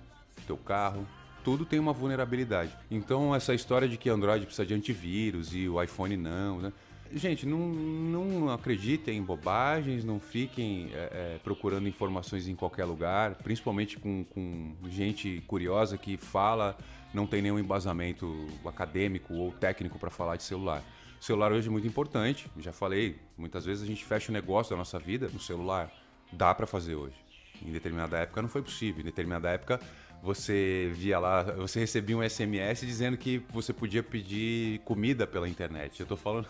teu 0.47 0.55
carro, 0.55 1.05
tudo 1.43 1.65
tem 1.65 1.79
uma 1.79 1.91
vulnerabilidade. 1.91 2.71
Então, 2.89 3.35
essa 3.35 3.53
história 3.53 3.89
de 3.89 3.97
que 3.97 4.09
Android 4.09 4.45
precisa 4.45 4.65
de 4.65 4.73
antivírus 4.73 5.53
e 5.53 5.67
o 5.67 5.83
iPhone 5.83 6.15
não, 6.15 6.61
né? 6.61 6.73
Gente, 7.13 7.45
não, 7.45 7.59
não 7.59 8.49
acreditem 8.49 9.17
em 9.17 9.23
bobagens, 9.23 10.03
não 10.03 10.19
fiquem 10.19 10.89
é, 10.93 11.35
é, 11.35 11.39
procurando 11.43 11.87
informações 11.87 12.47
em 12.47 12.55
qualquer 12.55 12.85
lugar, 12.85 13.35
principalmente 13.35 13.99
com, 13.99 14.23
com 14.23 14.73
gente 14.87 15.43
curiosa 15.45 15.97
que 15.97 16.15
fala, 16.15 16.77
não 17.13 17.27
tem 17.27 17.41
nenhum 17.41 17.59
embasamento 17.59 18.47
acadêmico 18.65 19.33
ou 19.33 19.51
técnico 19.51 19.99
para 19.99 20.09
falar 20.09 20.37
de 20.37 20.43
celular. 20.43 20.81
O 21.19 21.23
celular 21.23 21.51
hoje 21.51 21.67
é 21.67 21.71
muito 21.71 21.87
importante, 21.87 22.49
já 22.59 22.71
falei, 22.71 23.19
muitas 23.37 23.65
vezes 23.65 23.83
a 23.83 23.87
gente 23.87 24.05
fecha 24.05 24.31
o 24.31 24.33
negócio 24.33 24.71
da 24.71 24.77
nossa 24.77 24.97
vida 24.97 25.29
no 25.33 25.39
celular. 25.39 25.91
Dá 26.31 26.55
para 26.55 26.65
fazer 26.65 26.95
hoje. 26.95 27.15
Em 27.61 27.71
determinada 27.71 28.17
época 28.17 28.41
não 28.41 28.49
foi 28.49 28.61
possível, 28.61 29.01
em 29.01 29.05
determinada 29.05 29.49
época 29.49 29.79
você 30.23 30.91
via 30.93 31.19
lá, 31.19 31.43
você 31.43 31.79
recebia 31.79 32.15
um 32.15 32.27
SMS 32.27 32.85
dizendo 32.85 33.17
que 33.17 33.43
você 33.49 33.73
podia 33.73 34.03
pedir 34.03 34.79
comida 34.79 35.25
pela 35.25 35.49
internet. 35.49 35.99
Eu 35.99 36.05
tô 36.05 36.15
falando 36.15 36.47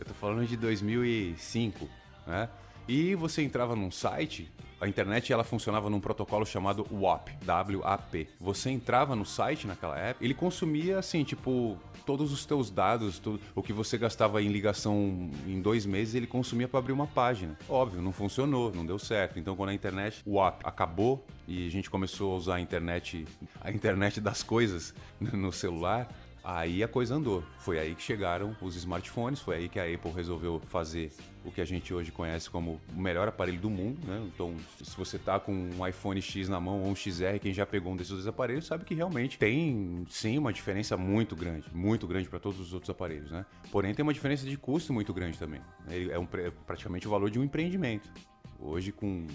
eu 0.00 0.06
tô 0.06 0.14
falando 0.14 0.46
de 0.46 0.56
2005, 0.56 1.88
né? 2.26 2.48
E 2.88 3.14
você 3.14 3.42
entrava 3.42 3.76
num 3.76 3.90
site, 3.90 4.50
a 4.80 4.88
internet 4.88 5.32
ela 5.32 5.44
funcionava 5.44 5.90
num 5.90 6.00
protocolo 6.00 6.46
chamado 6.46 6.86
WAP, 6.90 7.28
W-A-P. 7.44 8.28
Você 8.40 8.70
entrava 8.70 9.14
no 9.14 9.26
site 9.26 9.66
naquela 9.66 9.98
época, 9.98 10.24
ele 10.24 10.32
consumia 10.32 10.98
assim, 10.98 11.22
tipo, 11.22 11.78
todos 12.06 12.32
os 12.32 12.46
teus 12.46 12.70
dados, 12.70 13.18
tudo, 13.18 13.40
o 13.54 13.62
que 13.62 13.72
você 13.74 13.98
gastava 13.98 14.42
em 14.42 14.48
ligação 14.48 15.30
em 15.46 15.60
dois 15.60 15.84
meses, 15.84 16.14
ele 16.14 16.26
consumia 16.26 16.66
para 16.66 16.78
abrir 16.78 16.92
uma 16.92 17.06
página. 17.06 17.56
Óbvio, 17.68 18.00
não 18.00 18.12
funcionou, 18.12 18.72
não 18.74 18.86
deu 18.86 18.98
certo. 18.98 19.38
Então, 19.38 19.54
quando 19.54 19.68
a 19.68 19.74
internet, 19.74 20.22
o 20.24 20.36
WAP 20.36 20.62
acabou 20.64 21.24
e 21.46 21.66
a 21.66 21.70
gente 21.70 21.90
começou 21.90 22.32
a 22.32 22.36
usar 22.36 22.54
a 22.56 22.60
internet, 22.60 23.26
a 23.60 23.70
internet 23.70 24.20
das 24.20 24.42
coisas 24.42 24.94
no 25.20 25.52
celular, 25.52 26.08
Aí 26.42 26.82
a 26.82 26.88
coisa 26.88 27.14
andou. 27.14 27.44
Foi 27.58 27.78
aí 27.78 27.94
que 27.94 28.02
chegaram 28.02 28.56
os 28.60 28.74
smartphones, 28.76 29.40
foi 29.40 29.56
aí 29.56 29.68
que 29.68 29.78
a 29.78 29.84
Apple 29.84 30.10
resolveu 30.10 30.60
fazer 30.66 31.12
o 31.44 31.50
que 31.50 31.60
a 31.60 31.64
gente 31.64 31.92
hoje 31.92 32.10
conhece 32.10 32.50
como 32.50 32.80
o 32.94 33.00
melhor 33.00 33.28
aparelho 33.28 33.60
do 33.60 33.70
mundo, 33.70 33.98
né? 34.06 34.22
Então, 34.26 34.54
se 34.82 34.96
você 34.96 35.18
tá 35.18 35.38
com 35.38 35.52
um 35.52 35.86
iPhone 35.86 36.20
X 36.20 36.48
na 36.48 36.60
mão 36.60 36.80
ou 36.82 36.88
um 36.88 36.94
XR, 36.94 37.38
quem 37.40 37.52
já 37.52 37.64
pegou 37.64 37.92
um 37.92 37.96
desses 37.96 38.12
dois 38.12 38.26
aparelhos 38.26 38.66
sabe 38.66 38.84
que 38.84 38.94
realmente 38.94 39.38
tem 39.38 40.04
sim 40.08 40.38
uma 40.38 40.52
diferença 40.52 40.96
muito 40.96 41.36
grande, 41.36 41.66
muito 41.72 42.06
grande 42.06 42.28
para 42.28 42.38
todos 42.38 42.60
os 42.60 42.72
outros 42.72 42.90
aparelhos, 42.90 43.30
né? 43.30 43.44
Porém, 43.70 43.94
tem 43.94 44.02
uma 44.02 44.14
diferença 44.14 44.46
de 44.46 44.56
custo 44.56 44.92
muito 44.92 45.12
grande 45.12 45.38
também. 45.38 45.60
É 45.88 46.18
um, 46.18 46.26
praticamente 46.26 47.06
o 47.06 47.10
valor 47.10 47.30
de 47.30 47.38
um 47.38 47.44
empreendimento. 47.44 48.10
Hoje, 48.62 48.92
com 48.92 49.26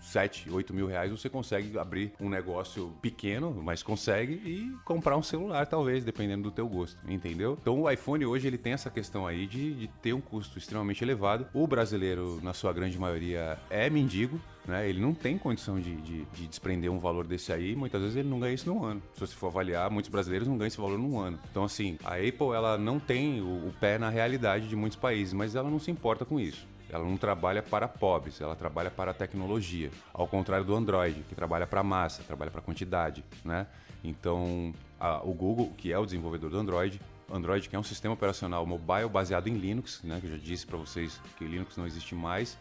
7, 0.00 0.50
8 0.50 0.74
mil 0.74 0.86
reais, 0.86 1.10
você 1.10 1.28
consegue 1.28 1.78
abrir 1.78 2.12
um 2.20 2.28
negócio 2.28 2.92
pequeno, 3.00 3.54
mas 3.62 3.82
consegue, 3.82 4.34
e 4.34 4.76
comprar 4.84 5.16
um 5.16 5.22
celular, 5.22 5.66
talvez, 5.66 6.04
dependendo 6.04 6.44
do 6.44 6.50
teu 6.50 6.68
gosto, 6.68 6.98
entendeu? 7.08 7.56
Então, 7.60 7.82
o 7.82 7.90
iPhone 7.90 8.26
hoje, 8.26 8.46
ele 8.46 8.58
tem 8.58 8.72
essa 8.72 8.90
questão 8.90 9.26
aí 9.26 9.46
de, 9.46 9.74
de 9.74 9.88
ter 10.02 10.12
um 10.12 10.20
custo 10.20 10.58
extremamente 10.58 11.02
elevado. 11.02 11.46
O 11.54 11.66
brasileiro, 11.66 12.40
na 12.42 12.52
sua 12.52 12.72
grande 12.72 12.98
maioria, 12.98 13.58
é 13.70 13.88
mendigo, 13.88 14.40
né? 14.66 14.88
Ele 14.88 15.00
não 15.00 15.14
tem 15.14 15.38
condição 15.38 15.78
de, 15.78 15.94
de, 15.96 16.24
de, 16.24 16.46
desprender 16.46 16.90
um 16.90 16.98
valor 16.98 17.26
desse 17.26 17.52
aí, 17.52 17.76
muitas 17.76 18.00
vezes 18.00 18.16
ele 18.16 18.28
não 18.28 18.40
ganha 18.40 18.54
isso 18.54 18.68
num 18.68 18.84
ano. 18.84 19.02
Se 19.14 19.20
você 19.20 19.34
for 19.34 19.46
avaliar, 19.46 19.90
muitos 19.90 20.10
brasileiros 20.10 20.48
não 20.48 20.58
ganham 20.58 20.68
esse 20.68 20.76
valor 20.76 20.98
num 20.98 21.18
ano. 21.18 21.38
Então, 21.50 21.64
assim, 21.64 21.98
a 22.04 22.14
Apple, 22.14 22.52
ela 22.54 22.76
não 22.76 22.98
tem 22.98 23.40
o, 23.40 23.68
o 23.68 23.74
pé 23.80 23.98
na 23.98 24.08
realidade 24.08 24.68
de 24.68 24.74
muitos 24.76 24.98
países, 24.98 25.32
mas 25.32 25.54
ela 25.54 25.70
não 25.70 25.78
se 25.78 25.90
importa 25.90 26.24
com 26.24 26.40
isso. 26.40 26.66
Ela 26.90 27.04
não 27.04 27.16
trabalha 27.16 27.62
para 27.62 27.88
pobres, 27.88 28.40
ela 28.40 28.54
trabalha 28.54 28.90
para 28.90 29.10
a 29.10 29.14
tecnologia. 29.14 29.90
Ao 30.14 30.26
contrário 30.26 30.64
do 30.64 30.74
Android, 30.74 31.22
que 31.28 31.34
trabalha 31.34 31.66
para 31.66 31.82
massa, 31.82 32.22
trabalha 32.22 32.50
para 32.50 32.60
quantidade, 32.60 33.24
né? 33.44 33.66
Então, 34.04 34.72
a, 35.00 35.22
o 35.22 35.32
Google, 35.32 35.72
que 35.76 35.92
é 35.92 35.98
o 35.98 36.04
desenvolvedor 36.04 36.50
do 36.50 36.58
Android, 36.58 37.00
Android 37.30 37.68
que 37.68 37.74
é 37.74 37.78
um 37.78 37.82
sistema 37.82 38.14
operacional 38.14 38.64
mobile 38.64 39.08
baseado 39.08 39.48
em 39.48 39.54
Linux, 39.54 40.00
né? 40.04 40.20
Que 40.20 40.26
eu 40.26 40.30
já 40.30 40.38
disse 40.38 40.66
para 40.66 40.76
vocês 40.76 41.20
que 41.36 41.44
Linux 41.44 41.76
não 41.76 41.86
existe 41.86 42.14
mais, 42.14 42.56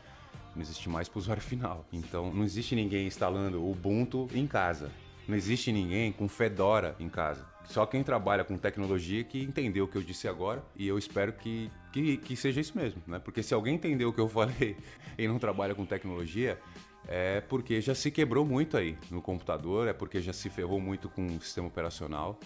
não 0.55 0.61
existe 0.61 0.89
mais 0.89 1.07
para 1.07 1.17
o 1.17 1.21
usuário 1.21 1.43
final. 1.43 1.85
Então, 1.93 2.33
não 2.33 2.43
existe 2.43 2.75
ninguém 2.75 3.05
instalando 3.05 3.63
Ubuntu 3.63 4.27
em 4.33 4.47
casa. 4.47 4.91
Não 5.27 5.35
existe 5.35 5.71
ninguém 5.71 6.11
com 6.11 6.27
Fedora 6.27 6.95
em 6.99 7.09
casa. 7.09 7.45
Só 7.65 7.85
quem 7.85 8.03
trabalha 8.03 8.43
com 8.43 8.57
tecnologia 8.57 9.23
que 9.23 9.41
entendeu 9.41 9.85
o 9.85 9.87
que 9.87 9.97
eu 9.97 10.03
disse 10.03 10.27
agora 10.27 10.63
e 10.75 10.87
eu 10.87 10.97
espero 10.97 11.33
que, 11.33 11.71
que, 11.91 12.17
que 12.17 12.35
seja 12.35 12.61
isso 12.61 12.77
mesmo, 12.77 13.01
né? 13.07 13.17
Porque 13.17 13.41
se 13.41 13.53
alguém 13.53 13.75
entendeu 13.75 14.09
o 14.09 14.13
que 14.13 14.19
eu 14.21 14.29
falei 14.29 14.77
e 15.17 15.27
não 15.27 15.39
trabalha 15.39 15.73
com 15.73 15.85
tecnologia, 15.85 16.59
é 17.07 17.41
porque 17.41 17.81
já 17.81 17.95
se 17.95 18.11
quebrou 18.11 18.45
muito 18.45 18.77
aí 18.77 18.97
no 19.09 19.21
computador, 19.21 19.87
é 19.87 19.93
porque 19.93 20.21
já 20.21 20.33
se 20.33 20.49
ferrou 20.49 20.79
muito 20.79 21.09
com 21.09 21.25
o 21.25 21.41
sistema 21.41 21.67
operacional. 21.67 22.39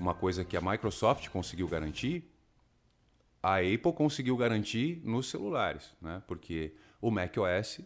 Uma 0.00 0.14
coisa 0.14 0.44
que 0.44 0.56
a 0.56 0.60
Microsoft 0.60 1.28
conseguiu 1.28 1.68
garantir, 1.68 2.30
a 3.42 3.58
Apple 3.58 3.92
conseguiu 3.92 4.36
garantir 4.36 5.02
nos 5.04 5.28
celulares, 5.28 5.94
né? 6.00 6.22
Porque 6.26 6.74
o 7.02 7.10
macOS, 7.10 7.80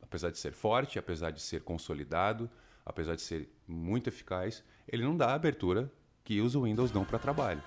apesar 0.00 0.30
de 0.30 0.38
ser 0.38 0.52
forte, 0.52 0.98
apesar 0.98 1.30
de 1.30 1.42
ser 1.42 1.62
consolidado, 1.62 2.50
apesar 2.86 3.16
de 3.16 3.22
ser 3.22 3.50
muito 3.66 4.08
eficaz, 4.08 4.62
ele 4.88 5.02
não 5.02 5.16
dá 5.16 5.34
abertura 5.34 5.92
que 6.22 6.40
usa 6.40 6.58
o 6.58 6.62
Windows 6.62 6.92
não 6.92 7.04
para 7.04 7.18
trabalho. 7.18 7.62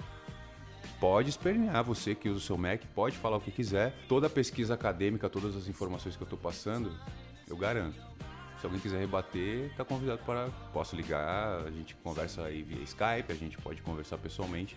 Pode 0.99 1.29
espernear 1.29 1.83
você 1.83 2.15
que 2.15 2.29
usa 2.29 2.37
o 2.37 2.41
seu 2.41 2.57
Mac, 2.57 2.81
pode 2.95 3.17
falar 3.17 3.37
o 3.37 3.41
que 3.41 3.51
quiser. 3.51 3.93
Toda 4.07 4.27
a 4.27 4.29
pesquisa 4.29 4.73
acadêmica, 4.73 5.29
todas 5.29 5.55
as 5.55 5.67
informações 5.67 6.15
que 6.15 6.23
eu 6.23 6.25
estou 6.25 6.39
passando, 6.39 6.91
eu 7.47 7.57
garanto. 7.57 7.99
Se 8.59 8.65
alguém 8.65 8.81
quiser 8.81 8.99
rebater, 8.99 9.71
está 9.71 9.85
convidado 9.85 10.21
para. 10.25 10.49
Posso 10.73 10.95
ligar, 10.95 11.65
a 11.65 11.71
gente 11.71 11.95
conversa 11.95 12.43
aí 12.43 12.61
via 12.61 12.81
Skype, 12.83 13.31
a 13.31 13.35
gente 13.35 13.57
pode 13.57 13.81
conversar 13.81 14.17
pessoalmente. 14.17 14.75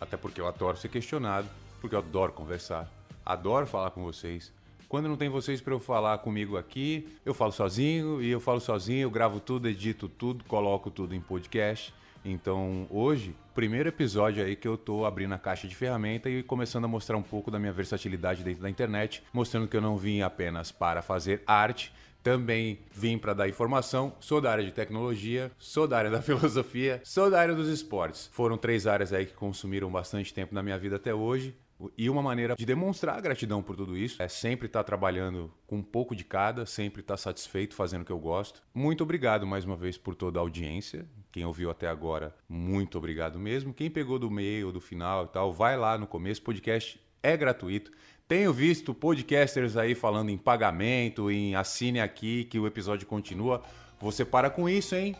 Até 0.00 0.16
porque 0.16 0.40
eu 0.40 0.48
adoro 0.48 0.76
ser 0.76 0.88
questionado, 0.88 1.48
porque 1.80 1.94
eu 1.94 2.00
adoro 2.00 2.32
conversar, 2.32 2.90
adoro 3.24 3.66
falar 3.66 3.92
com 3.92 4.02
vocês. 4.02 4.52
Quando 4.90 5.08
não 5.08 5.16
tem 5.16 5.28
vocês 5.28 5.60
para 5.60 5.72
eu 5.72 5.78
falar 5.78 6.18
comigo 6.18 6.56
aqui, 6.56 7.06
eu 7.24 7.32
falo 7.32 7.52
sozinho 7.52 8.20
e 8.20 8.28
eu 8.28 8.40
falo 8.40 8.58
sozinho, 8.58 9.02
eu 9.02 9.10
gravo 9.10 9.38
tudo, 9.38 9.68
edito 9.68 10.08
tudo, 10.08 10.42
coloco 10.42 10.90
tudo 10.90 11.14
em 11.14 11.20
podcast. 11.20 11.94
Então, 12.24 12.88
hoje, 12.90 13.32
primeiro 13.54 13.88
episódio 13.88 14.44
aí 14.44 14.56
que 14.56 14.66
eu 14.66 14.76
tô 14.76 15.04
abrindo 15.04 15.32
a 15.32 15.38
caixa 15.38 15.68
de 15.68 15.76
ferramenta 15.76 16.28
e 16.28 16.42
começando 16.42 16.86
a 16.86 16.88
mostrar 16.88 17.16
um 17.16 17.22
pouco 17.22 17.52
da 17.52 17.58
minha 17.60 17.72
versatilidade 17.72 18.42
dentro 18.42 18.62
da 18.62 18.68
internet, 18.68 19.22
mostrando 19.32 19.68
que 19.68 19.76
eu 19.76 19.80
não 19.80 19.96
vim 19.96 20.22
apenas 20.22 20.72
para 20.72 21.02
fazer 21.02 21.44
arte, 21.46 21.92
também 22.20 22.80
vim 22.92 23.16
para 23.16 23.32
dar 23.32 23.48
informação. 23.48 24.12
Sou 24.18 24.40
da 24.40 24.50
área 24.50 24.64
de 24.64 24.72
tecnologia, 24.72 25.52
sou 25.56 25.86
da 25.86 25.98
área 25.98 26.10
da 26.10 26.20
filosofia, 26.20 27.00
sou 27.04 27.30
da 27.30 27.40
área 27.40 27.54
dos 27.54 27.68
esportes. 27.68 28.28
Foram 28.32 28.58
três 28.58 28.88
áreas 28.88 29.12
aí 29.12 29.24
que 29.24 29.34
consumiram 29.34 29.88
bastante 29.88 30.34
tempo 30.34 30.52
na 30.52 30.64
minha 30.64 30.76
vida 30.76 30.96
até 30.96 31.14
hoje. 31.14 31.54
E 31.96 32.10
uma 32.10 32.22
maneira 32.22 32.54
de 32.56 32.66
demonstrar 32.66 33.20
gratidão 33.20 33.62
por 33.62 33.76
tudo 33.76 33.96
isso 33.96 34.22
é 34.22 34.28
sempre 34.28 34.66
estar 34.66 34.84
trabalhando 34.84 35.52
com 35.66 35.76
um 35.76 35.82
pouco 35.82 36.14
de 36.14 36.24
cada, 36.24 36.66
sempre 36.66 37.00
estar 37.00 37.16
satisfeito 37.16 37.74
fazendo 37.74 38.02
o 38.02 38.04
que 38.04 38.12
eu 38.12 38.18
gosto. 38.18 38.62
Muito 38.74 39.02
obrigado 39.02 39.46
mais 39.46 39.64
uma 39.64 39.76
vez 39.76 39.96
por 39.96 40.14
toda 40.14 40.38
a 40.38 40.42
audiência 40.42 41.06
Quem 41.32 41.44
ouviu 41.44 41.70
até 41.70 41.86
agora, 41.88 42.34
muito 42.48 42.98
obrigado 42.98 43.38
mesmo. 43.38 43.72
Quem 43.72 43.90
pegou 43.90 44.18
do 44.18 44.30
meio, 44.30 44.72
do 44.72 44.80
final 44.80 45.24
e 45.24 45.28
tal, 45.28 45.52
vai 45.52 45.76
lá 45.76 45.96
no 45.96 46.06
começo. 46.06 46.42
Podcast 46.42 47.00
é 47.22 47.36
gratuito. 47.36 47.92
Tenho 48.26 48.52
visto 48.52 48.94
podcasters 48.94 49.76
aí 49.76 49.94
falando 49.94 50.30
em 50.30 50.38
pagamento, 50.38 51.30
em 51.30 51.54
assine 51.54 52.00
aqui 52.00 52.44
que 52.44 52.58
o 52.58 52.66
episódio 52.66 53.06
continua. 53.06 53.62
Você 54.00 54.24
para 54.24 54.48
com 54.48 54.68
isso, 54.68 54.94
hein? 54.94 55.16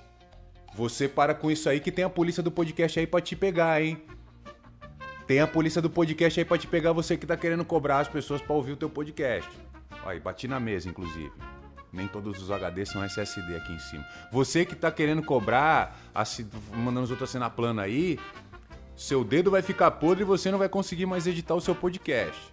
Você 0.75 1.09
para 1.09 1.35
com 1.35 1.51
isso 1.51 1.69
aí 1.69 1.81
que 1.81 1.91
tem 1.91 2.05
a 2.05 2.11
polícia 2.11 2.43
do 2.43 2.51
podcast 2.51 2.99
aí 2.99 3.07
pra 3.07 3.21
te 3.21 3.35
pegar, 3.35 3.83
hein? 3.83 4.01
Tem 5.31 5.39
a 5.39 5.47
polícia 5.47 5.81
do 5.81 5.89
podcast 5.89 6.41
aí 6.41 6.45
pra 6.45 6.59
te 6.59 6.67
pegar 6.67 6.91
você 6.91 7.17
que 7.17 7.25
tá 7.25 7.37
querendo 7.37 7.65
cobrar 7.65 8.01
as 8.01 8.09
pessoas 8.09 8.43
pra 8.43 8.53
ouvir 8.53 8.73
o 8.73 8.77
teu 8.77 8.91
podcast. 8.91 9.49
Aí, 10.05 10.19
bati 10.19 10.49
na 10.49 10.59
mesa, 10.59 10.89
inclusive. 10.89 11.31
Nem 11.93 12.09
todos 12.09 12.43
os 12.43 12.49
HDs 12.51 12.89
são 12.89 13.05
SSD 13.05 13.55
aqui 13.55 13.73
em 13.73 13.79
cima. 13.79 14.05
Você 14.33 14.65
que 14.65 14.75
tá 14.75 14.91
querendo 14.91 15.23
cobrar, 15.23 15.97
mandando 16.73 17.05
os 17.05 17.11
outros 17.13 17.31
assinar 17.31 17.51
plano 17.51 17.81
aí, 17.81 18.19
seu 18.97 19.23
dedo 19.23 19.53
vai 19.53 19.63
ficar 19.63 19.93
podre 19.93 20.25
e 20.25 20.27
você 20.27 20.51
não 20.51 20.59
vai 20.59 20.69
conseguir 20.69 21.07
mais 21.07 21.29
editar 21.29 21.55
o 21.55 21.61
seu 21.61 21.77
podcast. 21.77 22.53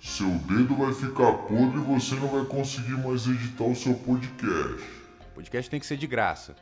Seu 0.00 0.30
dedo 0.30 0.74
vai 0.76 0.94
ficar 0.94 1.30
podre 1.30 1.76
e 1.76 1.82
você 1.82 2.14
não 2.14 2.28
vai 2.28 2.46
conseguir 2.46 2.96
mais 2.96 3.26
editar 3.26 3.64
o 3.64 3.76
seu 3.76 3.92
podcast. 3.92 4.82
Podcast 5.34 5.70
tem 5.70 5.78
que 5.78 5.84
ser 5.84 5.98
de 5.98 6.06
graça. 6.06 6.56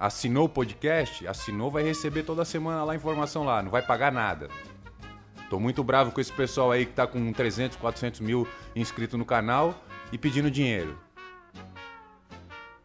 Assinou 0.00 0.46
o 0.46 0.48
podcast? 0.48 1.26
Assinou, 1.28 1.70
vai 1.70 1.82
receber 1.82 2.22
toda 2.22 2.42
semana 2.42 2.82
lá 2.84 2.96
informação 2.96 3.44
lá, 3.44 3.62
não 3.62 3.70
vai 3.70 3.82
pagar 3.82 4.10
nada. 4.10 4.48
Tô 5.50 5.60
muito 5.60 5.84
bravo 5.84 6.10
com 6.10 6.18
esse 6.22 6.32
pessoal 6.32 6.72
aí 6.72 6.86
que 6.86 6.92
tá 6.94 7.06
com 7.06 7.30
300, 7.30 7.76
400 7.76 8.20
mil 8.20 8.48
inscritos 8.74 9.18
no 9.18 9.26
canal 9.26 9.74
e 10.10 10.16
pedindo 10.16 10.50
dinheiro. 10.50 10.98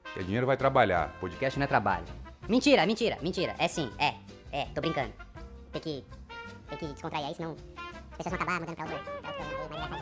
Porque 0.03 0.23
dinheiro 0.25 0.45
vai 0.45 0.57
trabalhar. 0.57 1.15
Podcast 1.21 1.57
não 1.57 1.63
é 1.63 1.67
trabalho. 1.67 2.05
Mentira, 2.49 2.85
mentira, 2.85 3.17
mentira. 3.21 3.55
É 3.59 3.69
sim, 3.69 3.89
é. 3.97 4.15
É, 4.51 4.65
tô 4.75 4.81
brincando. 4.81 5.13
Tem 5.71 5.81
que. 5.81 6.05
Tem 6.67 6.77
que 6.77 6.87
descontrair 6.87 7.27
aí, 7.27 7.33
senão 7.33 7.55
as 8.11 8.17
pessoas 8.17 8.35
vão 8.35 8.41
acabar 8.41 8.59
mudando 8.59 8.75
pra 8.75 8.85
outro, 8.85 9.11
pra 9.21 9.81
outro 9.83 9.94